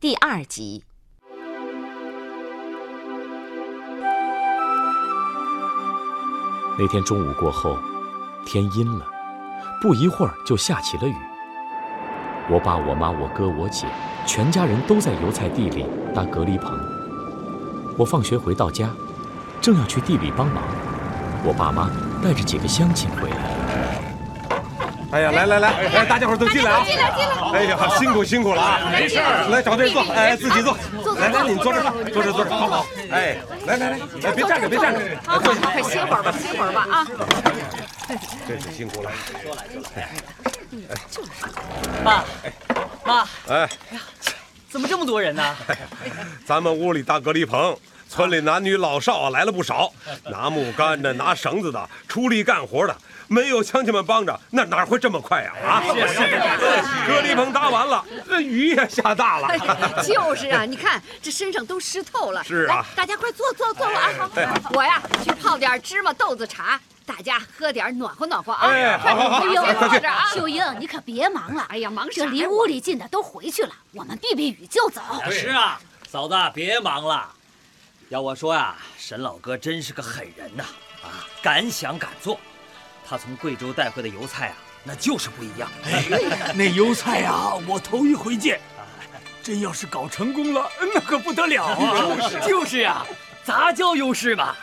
[0.00, 0.82] 第二集。
[6.78, 7.76] 那天中午过后，
[8.46, 9.04] 天阴了，
[9.78, 11.14] 不一会儿就下起了雨。
[12.48, 13.86] 我爸、我妈、我哥、我姐，
[14.24, 15.84] 全家人都在油菜地里
[16.14, 16.80] 搭隔离棚。
[17.98, 18.88] 我放学回到家，
[19.60, 20.64] 正要去地里帮忙，
[21.44, 21.90] 我爸妈
[22.24, 23.59] 带着几个乡亲回来。
[25.12, 26.84] 哎呀，来来来，哎，大家伙都进来啊！
[26.84, 27.58] 进来进来！
[27.58, 28.80] 哎呀，辛苦辛苦了啊！
[28.92, 29.18] 没事，
[29.50, 30.76] 来找地坐，哎，自己坐。
[31.16, 31.82] 来来，你坐这，
[32.12, 32.86] 坐这坐这，好好。
[33.10, 35.00] 哎，来来来，哎，别站着，别站着，
[35.42, 35.60] 坐下。
[35.70, 37.06] 快歇会儿吧，歇会儿吧啊！
[38.46, 39.10] 真是辛苦了。
[39.96, 40.08] 哎
[42.04, 42.24] 爸，
[43.04, 43.68] 妈，哎呀，
[44.68, 45.56] 怎么这么多人呢？
[46.46, 47.76] 咱们屋里搭隔离棚，
[48.08, 49.92] 村里男女老少啊来了不少，
[50.30, 52.96] 拿木杆的，拿绳子的，出力干活的。
[53.32, 55.52] 没有乡亲们帮着，那哪会这么快呀？
[55.64, 55.80] 啊！
[55.94, 59.56] 是是，隔离棚搭完了，这雨也下大了。
[60.02, 62.42] 就是啊，你看这身上都湿透了。
[62.42, 64.10] 是啊，大家快坐坐坐啊！
[64.18, 68.66] 好，我呀去泡点芝麻豆子茶，大家喝点暖和暖和啊！
[68.66, 70.26] 哎，好好好，快坐着啊！
[70.34, 71.64] 秀英，你可别忙了。
[71.68, 75.00] 哎呀，忙这离屋里近的都回去了，我们避避雨就走。
[75.30, 77.30] 是啊，嫂子别忙了。
[78.08, 80.64] 要我说呀，沈老哥真是个狠人呐！
[81.04, 82.36] 啊，敢想敢做。
[83.10, 85.68] 他从贵州带回的油菜啊，那就是不一样。
[85.82, 88.60] 哎， 那油菜啊，我头一回见。
[89.42, 91.74] 真要是搞成功了，那可不得了啊！
[91.76, 93.04] 就是就是呀，
[93.42, 94.54] 杂交优势嘛。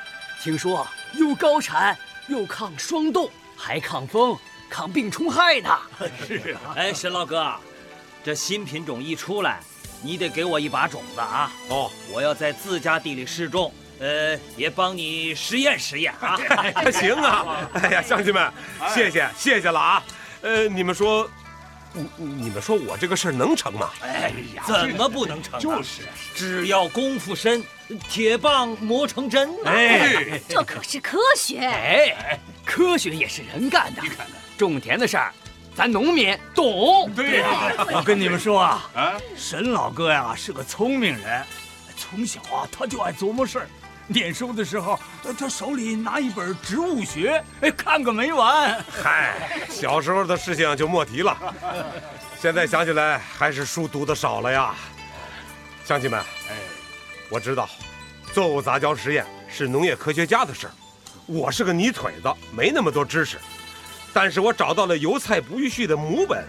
[0.41, 4.37] 听说又高产，又抗霜冻，还抗风、
[4.69, 5.77] 抗病虫害呢。
[6.25, 6.71] 是啊。
[6.77, 7.53] 哎，沈老哥，
[8.23, 9.59] 这新品种一出来，
[10.01, 11.51] 你得给我一把种子啊！
[11.67, 13.73] 哦，我要在自家地里试种。
[13.99, 16.37] 呃，也帮你实验实验啊！
[16.93, 17.67] 行啊！
[17.73, 18.51] 哎呀，乡亲们，
[18.93, 20.03] 谢谢谢谢了啊！
[20.41, 21.27] 呃，你们说，
[21.93, 23.89] 你你们说我这个事儿能成吗？
[24.01, 25.59] 哎呀，怎么不能成？
[25.59, 26.03] 就是，
[26.35, 27.63] 只要功夫深，
[28.07, 29.49] 铁棒磨成针。
[29.65, 31.57] 哎，这可是科学！
[31.59, 34.01] 哎，科学也是人干的。
[34.03, 35.33] 你看看，种田的事儿，
[35.75, 37.11] 咱农民懂。
[37.15, 41.43] 对呀，我跟你们说啊，啊，沈老哥呀是个聪明人，
[41.97, 43.67] 从小啊他就爱琢磨事儿。
[44.09, 44.97] 念书的时候，
[45.37, 48.81] 他手里拿一本植物学，哎，看个没完。
[48.89, 51.37] 嗨，小时候的事情就莫提了。
[52.39, 54.73] 现在想起来，还是书读的少了呀。
[55.83, 56.19] 乡亲们，
[56.49, 56.55] 哎，
[57.29, 57.69] 我知道，
[58.33, 60.73] 作物杂交实验是农业科学家的事儿，
[61.25, 63.37] 我是个泥腿子，没那么多知识。
[64.13, 66.45] 但是我找到了油菜不育序的母本，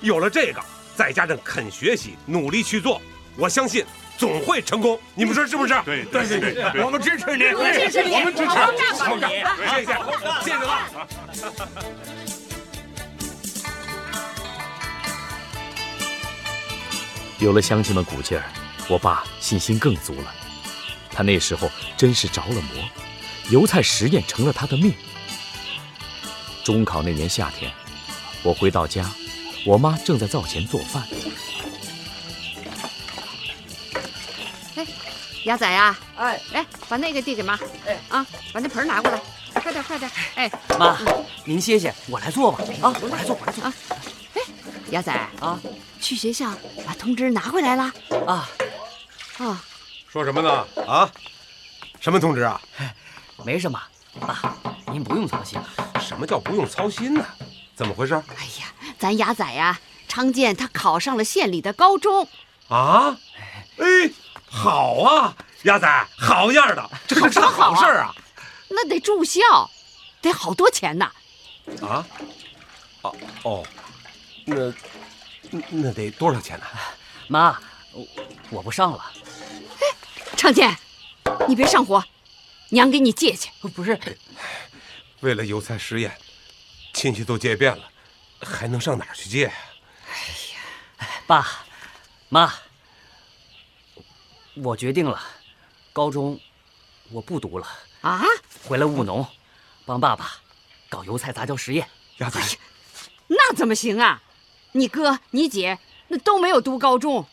[0.00, 0.60] 有了这个，
[0.94, 3.02] 再加上肯学习、努力去做，
[3.36, 3.84] 我相信。
[4.20, 5.72] 总会成功，你们说是不是？
[5.82, 8.52] 对对对对，我们支持你，我们支持你，我们支持
[9.16, 9.22] 你，
[9.70, 9.96] 谢谢，
[10.44, 10.68] 谢谢了。
[17.38, 18.44] 有了乡亲们鼓劲儿，
[18.90, 20.34] 我爸信心更足了。
[21.10, 22.84] 他那时候真是着了魔，
[23.48, 24.92] 油菜实验成了他的命。
[26.62, 27.72] 中考那年夏天，
[28.42, 29.10] 我回到家，
[29.64, 31.04] 我妈正在灶前做饭。
[35.44, 37.98] 鸭仔呀，哎，来把那个递给妈，哎。
[38.08, 39.20] 啊，把那盆拿过来，
[39.54, 40.98] 快点快点，哎，妈，
[41.44, 43.64] 您歇歇，我来做吧，啊，我来做，我来做。
[43.64, 43.72] 啊。
[44.34, 44.42] 哎，
[44.90, 45.12] 鸭仔。
[45.40, 45.58] 啊，
[46.00, 46.52] 去学校
[46.86, 47.84] 把通知拿回来了。
[48.26, 48.48] 啊。
[49.38, 49.64] 啊，
[50.08, 50.66] 说什么呢？
[50.86, 51.10] 啊，
[52.00, 52.60] 什么通知啊？
[53.44, 53.80] 没什么，
[54.20, 54.54] 爸，
[54.92, 55.58] 您不用操心。
[56.00, 57.24] 什么叫不用操心呢？
[57.74, 58.14] 怎么回事？
[58.14, 58.66] 哎呀，
[58.98, 62.28] 咱鸭仔呀，昌建他考上了县里的高中。
[62.68, 63.16] 啊，
[63.78, 64.10] 哎。
[64.50, 68.12] 好啊，鸭仔，好样的，这可是好事啊！
[68.68, 69.70] 那得住校，
[70.20, 71.10] 得好多钱呢。
[71.80, 72.04] 啊？
[73.02, 73.66] 哦哦，
[74.44, 74.72] 那
[75.70, 76.66] 那得多少钱呢？
[77.28, 77.58] 妈，
[77.92, 78.06] 我
[78.50, 79.12] 我不上了。
[79.80, 79.86] 哎，
[80.36, 80.76] 长建，
[81.48, 82.04] 你别上火，
[82.70, 83.50] 娘给你借去。
[83.74, 83.98] 不是，
[85.20, 86.18] 为了油菜实验，
[86.92, 87.84] 亲戚都借遍了，
[88.42, 89.52] 还能上哪儿去借呀？
[90.08, 91.46] 哎呀，爸
[92.28, 92.52] 妈。
[94.56, 95.20] 我决定了，
[95.92, 96.38] 高中
[97.10, 97.66] 我不读了
[98.00, 98.22] 啊！
[98.66, 99.26] 回来务农，
[99.86, 100.32] 帮爸爸
[100.88, 101.86] 搞油菜杂交实验。
[102.18, 102.40] 鸭仔，
[103.28, 104.22] 那怎么行啊？
[104.72, 107.26] 你哥你姐那都没有读高中，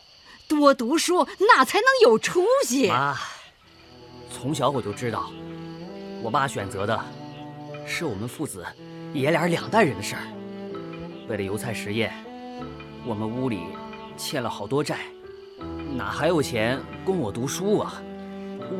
[0.47, 2.87] 多读书那才能有出息。
[2.87, 3.17] 妈，
[4.31, 5.31] 从小我就知道，
[6.21, 6.99] 我爸选择的
[7.85, 8.65] 是我们父子
[9.13, 10.21] 爷俩两代人的事儿。
[11.27, 12.13] 为了油菜实验，
[13.05, 13.59] 我们屋里
[14.15, 14.99] 欠了好多债。
[15.95, 17.93] 哪还有钱供我读书啊？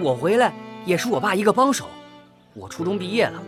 [0.02, 0.54] 我回来
[0.86, 1.88] 也是我爸一个帮手。
[2.54, 3.42] 我初中毕业了，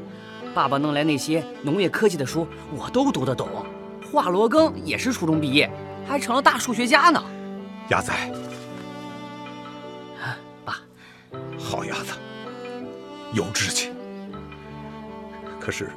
[0.54, 3.50] 爸爸弄来那些农业科技的书，我都读得懂。
[4.10, 5.70] 华罗庚也是初中毕业，
[6.08, 7.22] 还成了大数学家呢。
[7.90, 8.14] 鸭仔，
[10.64, 10.78] 爸
[11.60, 12.14] 好鸭子，
[13.34, 13.92] 有志气。
[15.60, 15.90] 可是，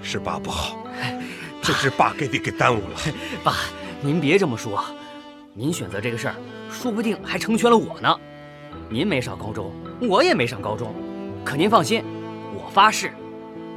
[0.00, 0.78] 是爸不好，
[1.60, 3.00] 这是爸给你给耽误了。
[3.42, 3.56] 爸，
[4.00, 4.84] 您别这么说，
[5.52, 6.36] 您选择这个事儿，
[6.70, 8.14] 说不定还成全了我呢。
[8.88, 10.94] 您没上高中，我也没上高中，
[11.44, 12.02] 可您放心，
[12.54, 13.12] 我发誓，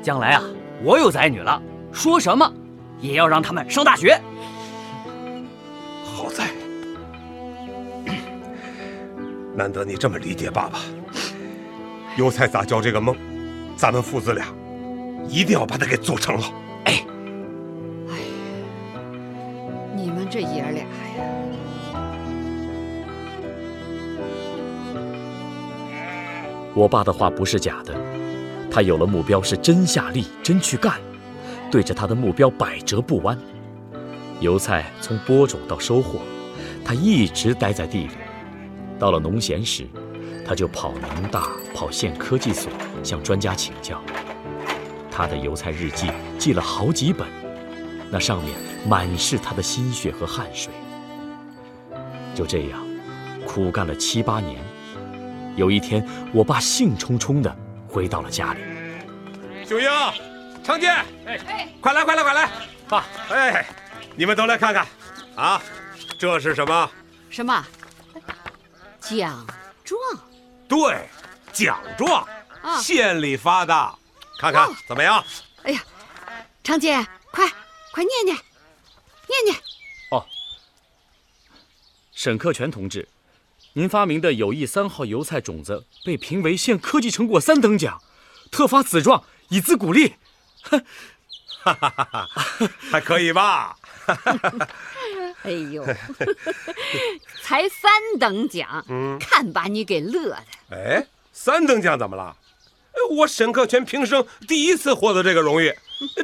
[0.02, 0.44] 将来啊，
[0.84, 1.62] 我有仔女了，
[1.92, 2.50] 说什么
[3.00, 4.20] 也要让他们上大学。
[6.04, 6.48] 好在，
[9.56, 10.80] 难得你这么理解爸爸。
[12.18, 13.16] 油菜杂交这个梦，
[13.76, 14.46] 咱们父子俩
[15.28, 16.44] 一定要把它给做成了。
[16.86, 17.04] 哎，
[19.96, 20.86] 你们这爷俩
[26.74, 27.94] 我爸的话不是假的，
[28.72, 31.00] 他有了目标是真下力、真去干，
[31.70, 33.38] 对着他的目标百折不弯。
[34.40, 36.20] 油菜从播种到收获，
[36.84, 38.14] 他一直待在地里。
[38.98, 39.86] 到了农闲时，
[40.46, 42.72] 他就跑农大、跑县科技所
[43.04, 44.02] 向专家请教。
[45.12, 46.10] 他的油菜日记
[46.40, 47.28] 记了好几本，
[48.10, 48.56] 那上面
[48.88, 50.72] 满是他的心血和汗水。
[52.34, 52.80] 就这样，
[53.46, 54.58] 苦干了七八年。
[55.56, 57.56] 有一天，我爸兴冲冲地
[57.88, 58.62] 回到了家里。
[59.68, 59.89] 秀英、
[60.63, 60.94] 常见，
[61.25, 62.50] 哎，快来，快来，快来！
[62.88, 63.65] 爸，哎，
[64.15, 64.88] 你们都来看看，
[65.36, 65.62] 啊，
[66.18, 66.92] 这是什么？
[67.30, 67.65] 什么
[69.00, 69.45] 奖
[69.83, 70.00] 状？
[70.68, 71.07] 对，
[71.53, 72.27] 奖状，
[72.62, 73.95] 啊县里发的，
[74.39, 75.24] 看看怎么样？
[75.63, 75.81] 哎呀，
[76.63, 76.95] 常姐，
[77.31, 77.48] 快
[77.92, 79.56] 快念念，念念。
[80.12, 80.25] 哦
[82.13, 83.07] 沈克全同志，
[83.74, 88.02] 您发明的友谊三号油菜种子被评为县科技成果三等奖，
[88.52, 90.16] 特发此状以资鼓励。
[92.92, 93.76] 还可以吧？
[95.44, 95.86] 哎呦，
[97.42, 100.44] 才三等奖，嗯看把你给乐的。
[100.72, 102.36] 哎，三等奖怎么了？
[102.94, 105.74] 呃我沈克全平生第一次获得这个荣誉，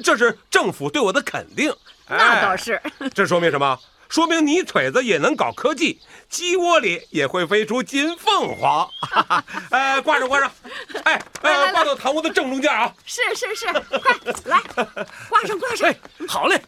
[0.03, 1.73] 这是政府对我的肯定。
[2.09, 2.81] 那倒哎，是，
[3.13, 3.79] 这说明什么？
[4.09, 5.99] 说明泥腿子也能搞科技，
[6.29, 8.89] 鸡窝里也会飞出金凤凰。
[9.71, 10.51] 哎，挂上挂上，
[11.03, 12.93] 哎，呃，来来来挂到堂屋的正中间啊！
[13.05, 13.65] 是是是，
[13.99, 14.13] 快
[14.45, 14.61] 来，
[15.29, 15.89] 挂上挂上。
[15.89, 16.61] 哎，好嘞。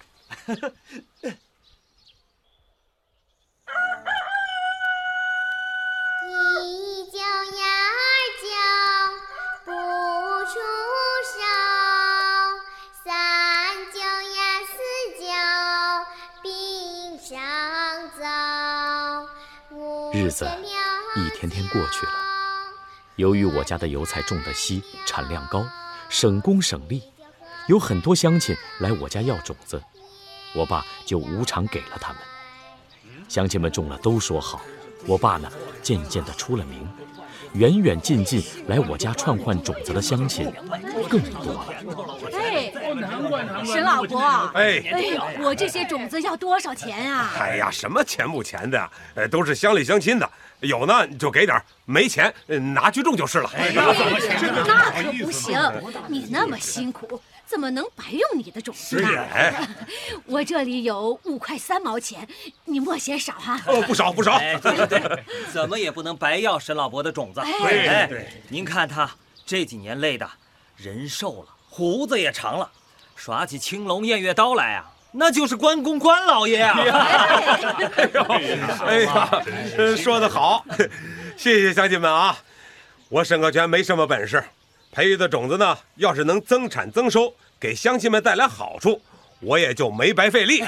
[20.12, 20.48] 日子
[21.16, 22.12] 一天天过去了。
[23.16, 25.66] 由于我家的油菜种得稀，产量高，
[26.10, 27.04] 省工省力，
[27.68, 29.82] 有很多乡亲来我家要种子，
[30.54, 32.22] 我爸就无偿给了他们。
[33.28, 34.62] 乡亲们种了都说好，
[35.06, 35.52] 我爸呢
[35.84, 36.88] 渐渐地出了名，
[37.54, 40.52] 远远近近来我家串换种子的乡亲
[41.10, 41.66] 更多了。
[43.60, 44.20] 哎，沈老伯，
[44.54, 47.32] 哎，哎呦，我这些种子要多少钱啊？
[47.40, 50.30] 哎呀，什么钱不钱的，呃，都是乡里乡亲的，
[50.62, 53.50] 有呢你就给点，没钱呃拿去种就是了。
[53.74, 55.60] 那可不行，
[56.08, 59.10] 你那么辛苦，怎么能白用你的种子呢？
[59.34, 59.54] 哎，
[60.26, 62.28] 我这里有五块三毛钱，
[62.66, 63.60] 你莫嫌少哈。
[63.68, 64.34] 哦，不少不少。
[64.34, 67.42] 哎，对对对，怎么也不能白要沈老伯的种子。
[67.42, 68.10] 对哎，
[68.50, 69.10] 您看他
[69.46, 70.30] 这几年累的，
[70.78, 72.70] 人瘦了，胡子也长了，
[73.20, 76.80] 耍起青龙偃月刀来啊，那就是关公关老爷啊！
[78.88, 79.44] 哎呀，
[79.78, 80.64] 呃说得好，
[81.36, 82.40] 谢谢乡亲们啊！
[83.10, 84.42] 我沈克全没什么本事，
[84.94, 89.02] 培育的种子呢，要是能增产增收，给乡亲们带来好处，
[89.42, 90.62] 我也就没白费力。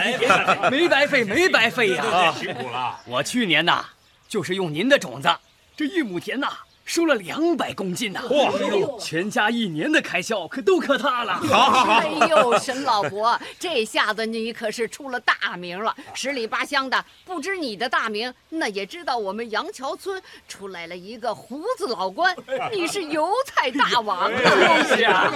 [0.70, 2.34] 没白费，没白费呀！
[2.38, 3.00] 辛苦了。
[3.05, 3.86] 我去年呐，
[4.27, 5.29] 就是用您的种子，
[5.77, 6.50] 这一亩田呐，
[6.91, 8.19] 收了两百公斤呐！
[8.29, 11.36] 哇哎呦全家一年的开销可都可他了。
[11.36, 22.36] 好好好，哎呦，沈老伯，这下子你可是出了大名了，十里八乡的不知你的大名，那也知道我们杨桥村出来了一个胡子老官，
[22.74, 24.83] 你是油菜大王啊！
[24.83, 25.31] 是啊，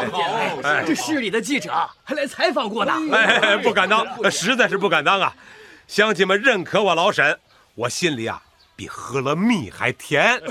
[0.85, 1.71] 这市里的记者
[2.03, 2.91] 还来采访过呢。
[3.13, 5.33] 哎，不敢当，实在是不敢当啊！
[5.87, 7.39] 乡亲们认可我老沈，
[7.75, 8.43] 我心里啊
[8.75, 10.41] 比喝了蜜还甜。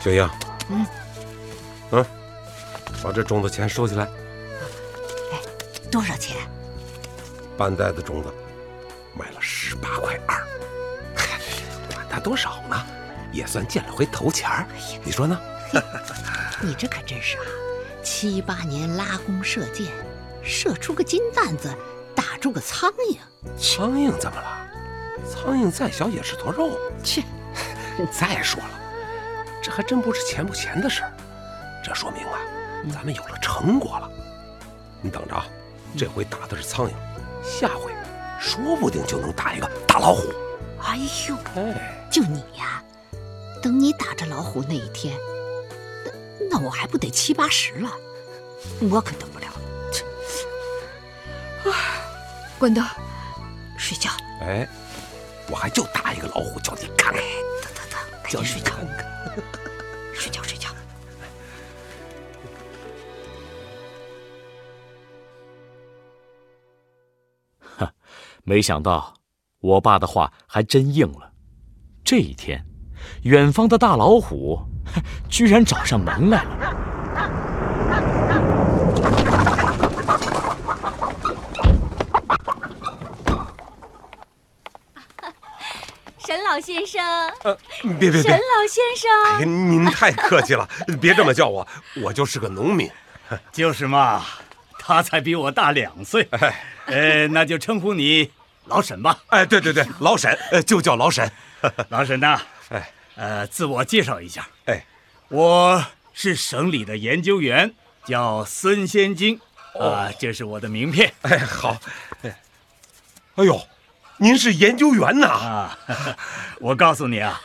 [0.00, 0.30] 小英，
[0.70, 0.86] 嗯，
[1.90, 2.06] 嗯，
[3.02, 4.08] 把这种子钱收起来。
[5.90, 6.36] 多少钱？
[7.56, 8.32] 半袋子种子，
[9.18, 10.46] 卖了十八块二，
[12.26, 12.76] 多少呢？
[13.30, 14.66] 也算见了回头钱儿。
[15.04, 15.40] 你说呢？
[16.60, 17.46] 你这可真是啊，
[18.02, 19.86] 七八年拉弓射箭，
[20.42, 21.72] 射出个金蛋子，
[22.16, 23.18] 打住个苍蝇。
[23.56, 24.68] 苍蝇怎么了？
[25.24, 26.76] 苍蝇再小也是坨肉。
[27.00, 27.22] 切！
[28.10, 28.70] 再说了，
[29.62, 31.12] 这还真不是钱不钱的事儿，
[31.84, 32.40] 这说明啊，
[32.92, 34.10] 咱们有了成果了。
[35.00, 35.46] 你等着啊，
[35.96, 36.92] 这回打的是苍蝇，
[37.44, 37.92] 下回
[38.40, 40.24] 说不定就能打一个大老虎。
[40.82, 42.82] 哎呦，哎，就你呀，
[43.62, 45.18] 等你打着老虎那一天，
[46.04, 46.10] 那
[46.50, 47.90] 那我还不得七八十了？
[48.90, 49.46] 我可等不了。
[51.64, 51.72] 了！
[51.72, 51.76] 啊，
[52.58, 52.84] 关灯，
[53.76, 54.10] 睡觉。
[54.40, 54.66] 哎，
[55.50, 57.22] 我还就打一个老虎，叫你看看。
[58.22, 59.06] 赶紧睡觉，看看。
[60.14, 60.68] 睡觉睡觉。
[68.42, 69.14] 没想到
[69.60, 71.32] 我爸的话还真应了。
[72.06, 72.64] 这一天，
[73.24, 74.60] 远方的大老虎
[75.28, 76.72] 居然找上门来了。
[86.24, 87.02] 沈老先生，
[87.42, 87.58] 呃，
[87.98, 88.22] 别别别！
[88.22, 88.38] 沈老
[88.70, 88.84] 先
[89.34, 90.68] 哎，生，您太客气了，
[91.00, 91.66] 别这么叫我，
[92.00, 92.88] 我就是个农民。
[93.50, 94.22] 就是嘛，
[94.78, 96.28] 他才比我大两岁，
[96.84, 98.30] 呃，那就称呼你
[98.66, 99.18] 老沈吧。
[99.28, 101.30] 哎，对对对， 老沈，呃，就叫老沈。
[101.88, 104.84] 老沈呐，哎，呃，自我介绍一下，哎，
[105.28, 109.40] 我是省里的研究员，叫孙先金，
[109.80, 111.76] 啊，这是我的名片哎，好。
[112.22, 112.40] 哎，
[113.36, 113.60] 哎呦，
[114.18, 115.26] 您是研究员呐？
[115.28, 115.78] 啊。
[116.60, 117.40] 我告诉你啊，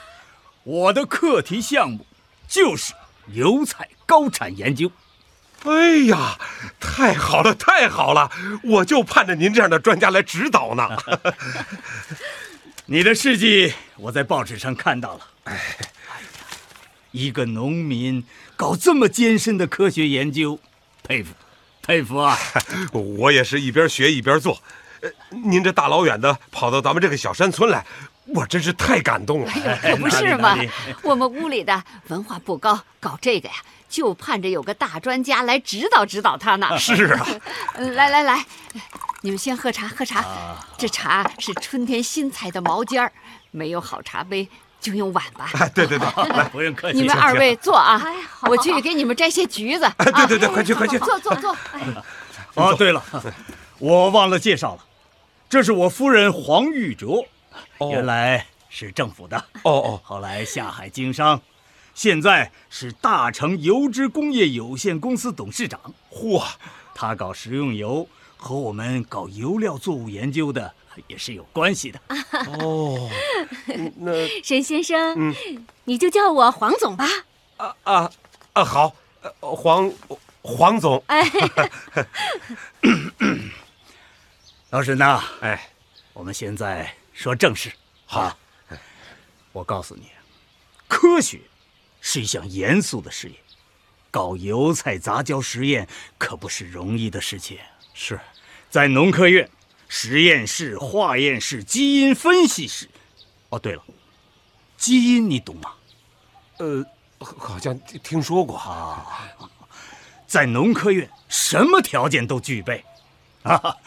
[0.64, 2.06] 我的课题项目
[2.48, 2.94] 就是
[3.28, 4.92] 油菜高产研究。
[5.64, 6.38] 哎呀，
[6.80, 8.32] 太好了，太好了！
[8.64, 10.88] 我就盼着您这样的专家来指导呢。
[12.88, 15.28] 你的事迹我在报纸上看到了。
[15.44, 15.62] 哎呀，
[17.12, 18.24] 一个农民
[18.56, 20.60] 搞这么艰深的科学研究，
[21.04, 21.34] 佩服，
[21.82, 22.38] 佩服啊！
[22.92, 24.62] 我也是一边学一边做。
[25.02, 27.86] 呃，您这大老远的跑到咱们这个小山村来，
[28.28, 29.52] 我真是太感动了。
[29.82, 30.58] 可不是嘛
[31.02, 33.56] 我们屋里的文化不高，搞这个呀，
[33.92, 36.76] 就盼着有个大专家来指导指导他呢。
[36.80, 37.28] 是啊，
[37.76, 38.46] 呃 来来来，
[39.22, 40.22] 你们先喝茶，喝茶。
[40.22, 43.12] 啊这茶是春天新采的毛尖儿，
[43.52, 44.48] 没有好茶杯
[44.80, 45.52] 就用碗吧。
[45.60, 47.00] 哎，对对对，来，不用客气。
[47.00, 48.02] 你们二位坐啊
[48.44, 49.86] 我去给你们摘些橘子。
[49.98, 50.98] 哎，对对对，啊快去快去。
[50.98, 51.56] 坐坐坐。
[52.56, 53.04] 哦，对了，
[53.78, 54.84] 我忘了介绍了，
[55.50, 57.24] 这是我夫人黄玉卓，
[57.92, 61.40] 原来是政府的，哦哦，后来下海经商，
[62.02, 65.80] 现在是大成油脂工业有限公司董事长。
[66.12, 66.44] 嚯，
[66.96, 70.74] 他搞食用油，和我们搞油料作物研究的
[71.06, 72.02] 也是有关系的。
[72.58, 73.08] 哦，
[73.98, 75.36] 那 沈先生，嗯
[75.84, 77.06] 你就叫我黄总吧。
[77.58, 78.12] 啊啊
[78.54, 79.94] 啊，好，呃黄
[80.42, 81.22] 黄总，哎，
[84.72, 85.70] 老沈呐，哎，
[86.14, 87.72] 我们现在说正事。
[88.08, 88.38] 好啊，
[89.54, 90.08] 我告诉你，
[90.88, 91.40] 科学
[92.02, 93.36] 是一项严肃的事业，
[94.10, 97.58] 搞油菜杂交实验可不是容易的事情。
[97.94, 98.20] 是，
[98.70, 99.50] 在农科院、
[99.88, 102.90] 实验室、化验室、基因分析室。
[103.50, 103.84] 哦，对了，
[104.78, 105.74] 基因你懂吗？
[106.58, 106.86] 呃，
[107.20, 108.58] 好像听说过。
[108.58, 109.30] 啊，
[110.26, 112.84] 在农科院什么条件都具备，
[113.44, 113.78] 啊，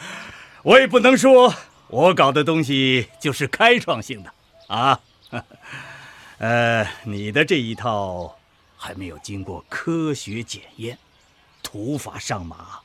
[0.63, 1.55] 我也不能说
[1.89, 4.35] 我搞的东西就是开创性的
[4.67, 5.01] 啊，
[6.39, 8.37] 呃，你的这一套
[8.77, 10.99] 还没有经过科学检验，
[11.63, 12.81] 土法上马，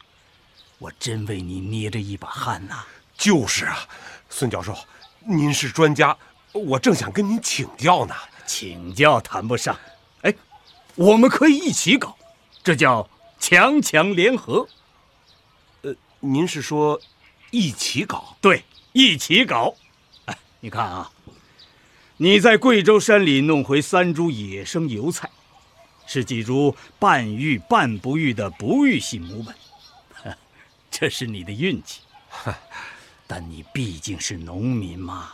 [0.78, 2.86] 我真为你捏着一把汗呐、
[3.18, 3.80] 就是啊，
[4.30, 4.78] 孙教授，
[5.20, 6.16] 您是专家，
[6.52, 8.16] 我正想跟您请教呢。
[8.46, 9.78] 请教谈不上，
[10.22, 10.34] 哎，
[10.96, 12.18] 我们可以一起搞，
[12.64, 13.08] 这叫
[13.40, 14.68] 强强联合。
[15.82, 17.00] 呃您是说
[17.52, 18.36] 一起搞？
[18.42, 19.76] 对，一起搞。
[20.26, 21.12] 哎，你看啊，
[22.22, 25.30] 你在贵州山里弄回三株野生油菜，
[26.06, 29.56] 是几株半育半不育的不育系母本，
[30.22, 30.38] 呵
[30.92, 32.02] 这是你的运气。
[33.26, 35.32] 但你毕竟是农民嘛，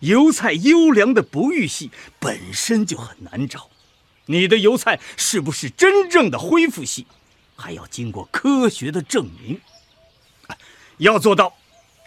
[0.00, 3.70] 油菜优良的不育系本身就很难找，
[4.26, 7.06] 你的油菜是不是真正的恢复系，
[7.56, 9.58] 还要经过科学的证明。
[10.98, 11.56] 要做到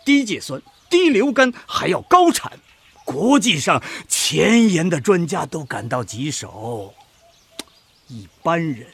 [0.05, 2.59] 低芥酸、低硫苷，还要高产，
[3.07, 6.93] 国际上前沿的专家都感到棘手，
[8.09, 8.85] 一般人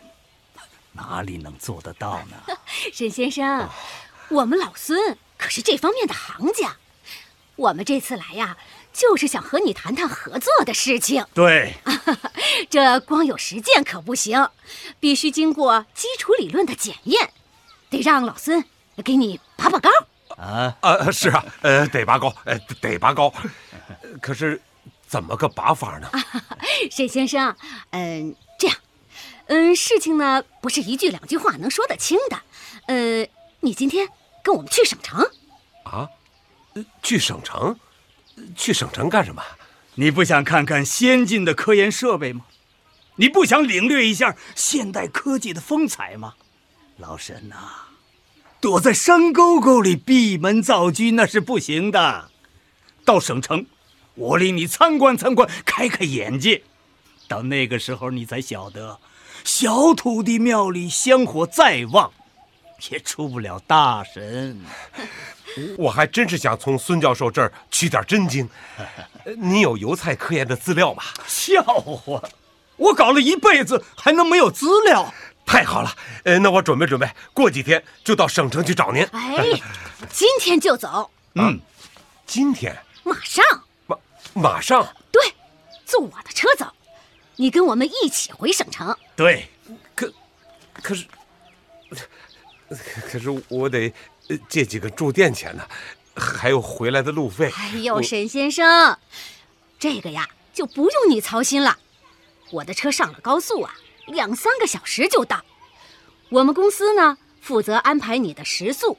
[0.91, 2.55] 哪里能做得到呢？
[2.93, 3.67] 沈先生，
[4.29, 6.77] 我们老孙可是这方面的行家。
[7.55, 8.55] 我们这次来呀，
[8.93, 11.25] 就是想和你谈谈合作的事情。
[11.33, 11.73] 对，
[12.69, 14.47] 这光有实践可不行，
[14.99, 17.31] 必须经过基础理论的检验，
[17.89, 18.63] 得让老孙
[19.03, 19.89] 给你拔拔高。
[20.35, 23.31] 啊，啊，是啊，呃，得拔高，呃，得拔高。
[24.21, 24.61] 可是，
[25.07, 26.09] 怎么个拔法呢？
[26.91, 27.55] 沈先生，
[27.91, 28.77] 嗯，这样，
[29.47, 32.41] 嗯，事情呢不是一句两句话能说得清的。
[32.87, 33.27] 呃，
[33.61, 34.07] 你今天
[34.43, 35.21] 跟我们去省城。
[35.83, 36.09] 啊，
[36.73, 37.77] 呃去省城？
[38.55, 39.43] 去省城干什么？
[39.95, 42.45] 你不想看看先进的科研设备吗？
[43.17, 46.33] 你不想领略一下现代科技的风采吗？
[46.97, 47.57] 老沈呐、
[48.59, 52.31] 躲在山沟沟里闭门造车那是不行的。
[53.05, 53.65] 到省城，
[54.15, 56.61] 我领你参观参观，开开眼界。
[57.27, 58.99] 到那个时候，你才晓得，
[59.43, 62.11] 小土地庙里香火再旺，
[62.89, 64.59] 也出不了大神。
[65.77, 68.47] 我还真是想从孙教授这儿取点真经。
[68.77, 71.03] 呃 你有油菜科研的资料吗？
[71.27, 72.21] 笑话，
[72.75, 75.13] 我搞了一辈子，还能没有资料？
[75.45, 79.03] 太好了，呃，那我准备准备，过几天就到省城去找您。
[79.11, 79.45] 哎，
[80.11, 81.59] 今天就走，嗯，
[82.25, 83.43] 今天马上。
[84.33, 85.33] 马马上对，
[85.85, 86.65] 坐我的车走，
[87.35, 88.95] 你跟我们一起回省城。
[89.15, 89.47] 对，
[89.95, 90.11] 可
[90.81, 91.05] 可是
[93.09, 93.91] 可是我得
[94.29, 95.67] 呃借几个住店钱呢，
[96.15, 97.51] 还有回来的路费。
[97.55, 98.97] 哎呦，沈先生，
[99.79, 101.77] 这个呀就不用你操心了。
[102.51, 103.75] 我的车上了高速啊，
[104.07, 105.43] 两三个小时就到。
[106.29, 108.97] 我们公司呢负责安排你的食宿，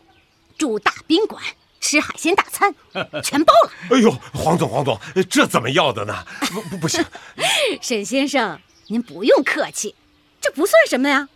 [0.56, 1.42] 住大宾馆，
[1.84, 2.74] 吃海鲜大餐，
[3.22, 3.70] 全包了。
[3.90, 4.98] 哎呦，黄总，黄总，
[5.28, 6.24] 这怎么要的呢？
[6.50, 7.04] 不不不行，
[7.82, 9.94] 沈先生，您不用客气，
[10.40, 11.28] 这不算什么呀。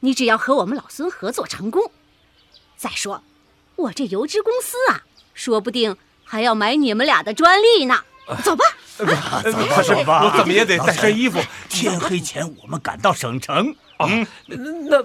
[0.00, 1.90] 你只要和我们老孙合作成功，
[2.76, 3.24] 再说，
[3.74, 5.02] 我这油脂公司啊，
[5.34, 8.04] 说不定还要买你们俩的专利呢。
[8.44, 8.64] 走吧，
[8.96, 9.42] 走吧，
[9.82, 11.40] 走吧，我怎么也得带身衣服。
[11.68, 13.74] 天黑前我们赶到省城。
[13.98, 14.98] 嗯，那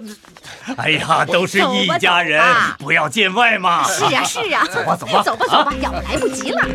[0.76, 2.42] 哎呀，都是一家人
[2.78, 3.84] 不要见外嘛。
[3.84, 6.68] 是啊是啊，走吧走吧走吧走吧，要不来不及了。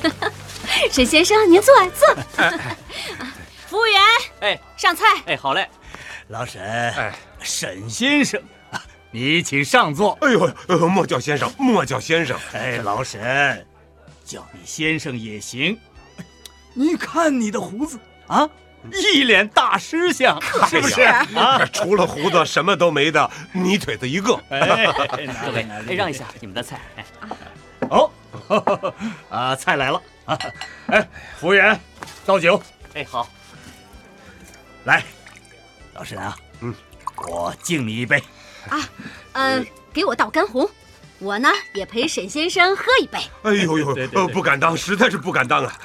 [0.90, 2.16] 沈先生，您坐坐。
[4.40, 5.04] 哎上菜。
[5.26, 5.68] 哎，好嘞。
[6.28, 8.40] 老沈，哎沈先生，
[9.10, 10.16] 你请上座。
[10.20, 12.38] 哎呦，呃莫叫先生，莫叫先生。
[12.52, 13.66] 哎，老沈，
[14.24, 15.78] 叫你先生也行。
[16.72, 17.98] 你看你的胡子
[18.28, 18.48] 啊，
[18.92, 21.04] 一脸大师相，是不是？
[21.72, 24.40] 除了胡子什么都没的，泥腿子一个。
[24.50, 24.86] 哎，
[25.44, 26.80] 各位，哎，让一下你们的菜。
[26.96, 27.04] 哎，
[27.90, 28.10] 哦，
[29.28, 30.00] 啊，菜来了。
[30.86, 31.08] 哎，
[31.40, 31.78] 服务员，
[32.24, 32.62] 倒酒。
[32.94, 33.28] 哎，好。
[34.84, 35.04] 来，
[35.94, 36.74] 老沈啊，嗯，
[37.28, 38.22] 我敬你一杯。
[38.68, 38.80] 啊，
[39.32, 40.68] 嗯、给我倒干红，
[41.18, 43.18] 我呢也陪沈先生喝一杯。
[43.42, 45.78] 哎呦呦，对对对呃不敢当，实在是不敢当啊！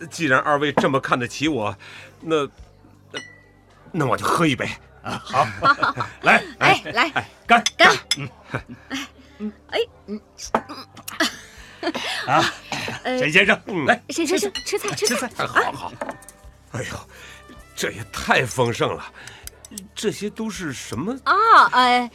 [0.00, 1.76] 呃既然二位这么看得起我，
[2.20, 2.48] 那呃
[3.92, 4.68] 那我就喝一杯。
[5.02, 7.96] 啊，好，好来，哎，来，干干！
[9.38, 10.20] 嗯哎，嗯，
[12.26, 12.44] 啊，
[13.04, 15.30] 呃沈先生，嗯来，沈先生吃菜吃菜。
[15.38, 15.92] 哎，好好。
[16.72, 17.08] 哎呦，
[17.78, 19.04] 这也太丰盛了！
[19.94, 21.16] 这些都是什么？
[21.22, 21.34] 啊，
[21.70, 22.10] 呃，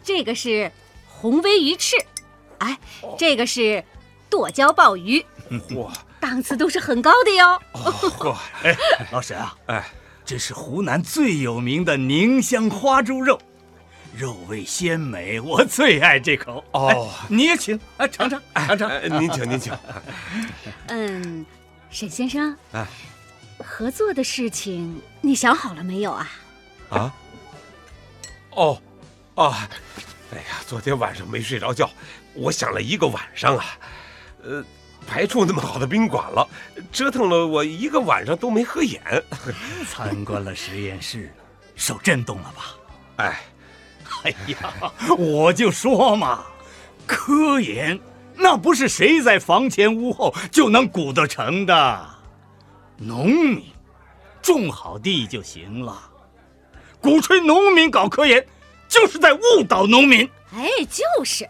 [0.00, 0.70] 这个是
[1.08, 1.96] 红尾鱼翅，
[2.58, 2.78] 哎，
[3.18, 3.82] 这个是
[4.30, 5.20] 剁椒鲍鱼，
[5.74, 7.60] 哇，档次都是很高的哟。
[7.72, 8.36] 嚯！
[8.62, 8.76] 哎，
[9.10, 9.84] 老沈啊，哎，
[10.24, 13.40] 这是湖南最有名的宁乡花猪肉，
[14.16, 16.62] 肉味鲜美，我最爱这口。
[16.70, 18.88] 哦哎你也请，哎，尝尝，尝尝。
[18.88, 19.72] 哎您请，您请。
[20.86, 21.44] 嗯，
[21.90, 22.86] 沈先生，哎，
[23.58, 26.30] 合作的事情你想好了没有啊？
[26.90, 27.14] 啊？
[28.50, 28.80] 哦，
[29.34, 29.68] 啊！
[30.32, 31.88] 哎呀，昨天晚上没睡着觉，
[32.34, 33.64] 我想了一个晚上啊，
[34.42, 34.64] 呃，
[35.06, 36.46] 排出那么好的宾馆了，
[36.92, 39.02] 折腾了我一个晚上都没合眼。
[39.88, 41.32] 参观了实验室，
[41.76, 42.62] 受震动了吧？
[43.16, 43.40] 哎，
[44.24, 46.44] 哎呀，我就说嘛，
[47.06, 47.98] 科研
[48.34, 52.17] 那不是谁在房前屋后就能鼓得成的。
[52.98, 53.64] 农民
[54.42, 56.10] 种好地就行了，
[57.00, 58.44] 鼓吹农民搞科研，
[58.88, 60.28] 就是在误导农民。
[60.52, 61.48] 哎，就是，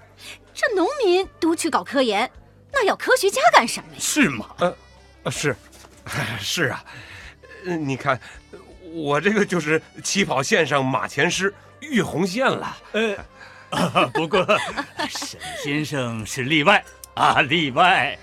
[0.55, 2.31] 这农民都去搞科研，
[2.71, 3.99] 那要科学家干什么呀？
[3.99, 4.47] 是吗？
[4.59, 5.57] 呃，是，
[6.39, 6.85] 是啊，
[7.65, 8.21] 呃你看，
[8.93, 12.77] 我这个就是起跑线上马前师，越红线了。
[12.93, 14.45] 呃， 不过
[15.09, 16.85] 沈先生是例外
[17.15, 18.19] 啊，例外，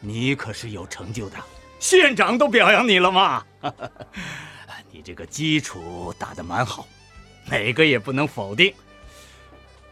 [0.00, 1.36] 你可是有成就的，
[1.82, 3.44] 县长都表扬你了吗？
[4.92, 6.86] 你这个基础打得蛮好，
[7.46, 8.72] 哪个也不能否定。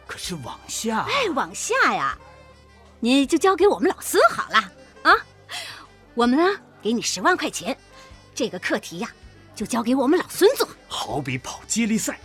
[0.07, 2.17] 可是往下，哎，往下呀，
[3.01, 4.71] 你就交给我们老孙好了
[5.03, 5.13] 啊。
[6.13, 7.77] 我们呢，给你十万块钱，
[8.33, 9.11] 这个课题呀，
[9.53, 10.65] 就交给我们老孙做。
[10.87, 12.17] 好比跑接力赛，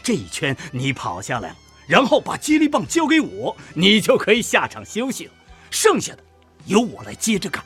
[0.00, 1.56] 这一圈你跑下来了，
[1.88, 5.32] 然后把接力棒交给我，你就可以下场休息了。
[5.72, 6.22] 剩下的
[6.66, 7.64] 由我来接着干。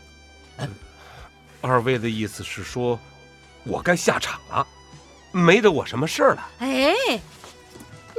[1.63, 2.99] 二位的意思是说，
[3.65, 4.67] 我该下场了，
[5.31, 6.51] 没得我什么事儿了。
[6.59, 6.95] 哎，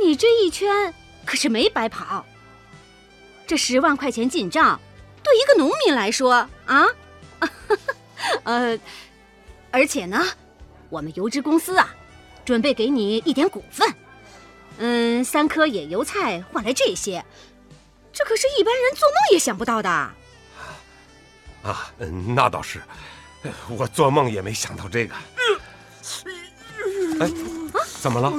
[0.01, 0.93] 你这一圈
[1.25, 2.25] 可是没白跑。
[3.45, 4.79] 这十万块钱进账，
[5.21, 6.85] 对一个农民来说啊，
[8.43, 8.79] 呃，
[9.69, 10.25] 而且呢，
[10.89, 11.93] 我们油脂公司啊，
[12.45, 13.93] 准备给你一点股份。
[14.77, 17.23] 嗯，三颗野油菜换来这些，
[18.13, 19.89] 这可是一般人做梦也想不到的。
[19.89, 20.15] 啊，
[21.99, 22.81] 嗯，那倒是，
[23.69, 25.15] 我做梦也没想到这个。
[27.19, 27.29] 哎，
[28.01, 28.33] 怎么了？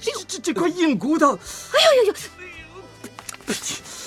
[0.00, 2.14] 这这这块硬骨头，哎呦呦呦！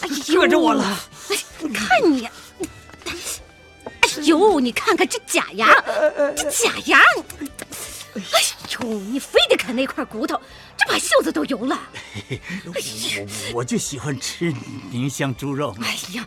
[0.01, 0.99] 哎呦，硌着我了！
[1.29, 1.37] 哎，
[1.73, 5.73] 看你，哎呦，你看看这假牙，
[6.35, 6.99] 这假牙！
[6.99, 8.21] 哎
[8.79, 10.39] 呦，你非得啃那块骨头，
[10.77, 11.79] 这把袖子都油了。
[12.65, 12.73] 我
[13.55, 14.53] 我就喜欢吃
[14.91, 15.75] 宁乡猪肉。
[15.81, 16.25] 哎呀，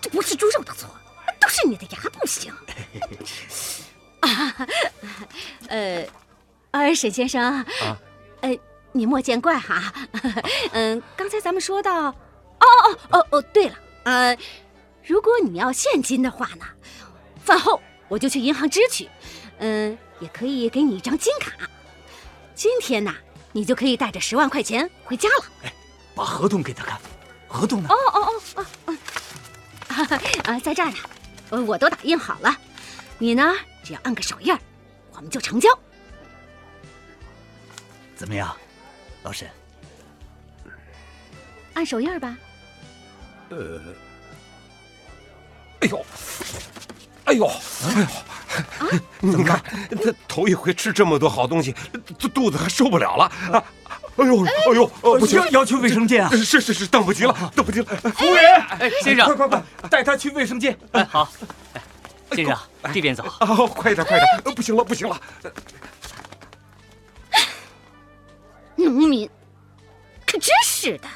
[0.00, 0.88] 这不是猪肉的错，
[1.48, 2.52] 都是你的牙不行。
[4.20, 4.54] 啊，
[5.68, 6.06] 呃，
[6.72, 7.66] 呃，沈先生，啊，
[8.42, 8.54] 呃，
[8.92, 9.90] 你莫见怪哈。
[10.72, 12.14] 嗯，刚才咱们说到，哦
[12.60, 14.36] 哦哦哦哦，对了，呃，
[15.02, 16.66] 如果你要现金的话呢，
[17.42, 19.08] 饭后我就去银行支取，
[19.58, 21.52] 嗯，也可以给你一张金卡。
[22.54, 23.14] 今天呢，
[23.52, 25.44] 你就可以带着十万块钱回家了。
[25.62, 25.72] 哎，
[26.14, 27.00] 把合同给他看，
[27.46, 27.88] 合同呢？
[27.88, 28.98] 哦哦哦哦哦，
[29.88, 29.96] 啊
[30.52, 31.17] 啊，在这儿呢，呃
[31.50, 32.54] 我都打印好了。
[33.18, 34.58] 你呢，只要按个手印儿，
[35.12, 35.68] 我们就成交。
[38.14, 38.56] 怎么样，
[39.22, 39.48] 老沈？
[41.74, 42.36] 按手印儿吧。
[43.50, 43.80] 呃，
[45.80, 46.06] 哎呦，
[47.24, 48.06] 哎呦，哎呦，
[48.78, 48.86] 啊
[49.20, 51.74] 你看他头一回吃这么多好东西，
[52.18, 53.64] 肚肚子还受不了了啊！
[54.18, 56.30] 哎呦，哎呦，哦不行要，要去卫生间啊！
[56.30, 57.86] 是是是，等不及了，等不及了。
[57.86, 60.76] 服务员，哎，先生，快快快，带他去卫生间。
[60.90, 61.30] 哎，好，
[61.74, 61.82] 哎
[62.32, 62.58] 先生，
[62.92, 63.22] 这边走。
[63.38, 65.20] 啊，快点快点，呃不行了不行了。
[68.74, 69.28] 农民，
[70.26, 71.08] 可真是的。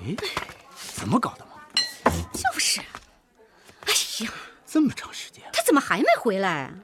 [0.00, 0.16] 哎，
[0.92, 1.43] 怎么搞的
[6.24, 6.74] 回来啊？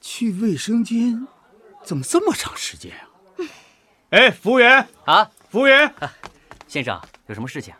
[0.00, 1.28] 去卫生间，
[1.84, 3.06] 怎么这么长时间啊？
[4.10, 5.94] 哎，服务员啊，服务员，
[6.66, 7.72] 先生，有什么事情？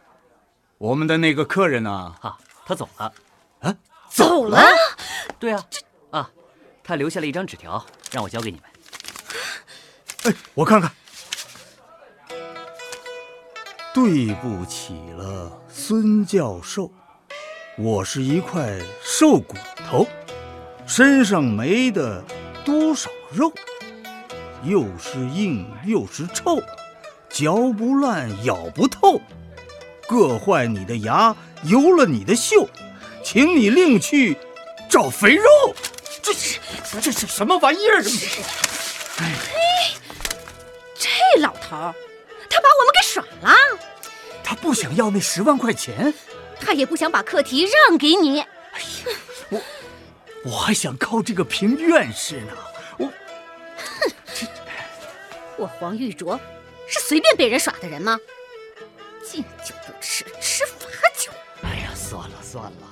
[0.78, 2.14] 我们的那个客人呢？
[2.20, 3.12] 啊，他走了。
[3.58, 3.76] 啊，
[4.08, 4.62] 走了。
[5.40, 5.66] 对啊，
[6.12, 6.30] 啊，
[6.84, 8.70] 他留下了一张纸条，让我交给你们。
[10.26, 10.92] 哎，我看看。
[13.92, 16.88] 对不起了，孙教授，
[17.76, 19.56] 我是一块瘦骨
[19.90, 20.06] 头，
[20.94, 22.22] 身上没的
[22.66, 23.50] 多少肉，
[24.62, 26.62] 又是硬又是臭，
[27.30, 29.18] 嚼不烂咬不透，
[30.06, 32.68] 硌坏你的牙，油了你的袖，
[33.24, 34.36] 请你另去
[34.86, 35.44] 找肥肉。
[36.20, 36.58] 这是
[37.00, 38.02] 这是什么玩意儿？
[40.94, 41.08] 这
[41.40, 41.94] 老头儿，
[42.50, 43.56] 他把我们给耍了，
[44.44, 46.12] 他不想要那十万块钱，
[46.60, 48.44] 他也不想把课题让给你。
[50.44, 52.52] 我还想靠这个评院士呢。
[52.98, 53.12] 我哼
[55.56, 56.38] 我黄玉卓
[56.88, 58.18] 是随便被人耍的人吗？
[59.24, 60.76] 敬酒不吃吃罚
[61.16, 61.30] 酒。
[61.62, 62.91] 哎呀，算了算了，